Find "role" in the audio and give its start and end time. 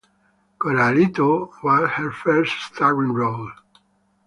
3.13-3.51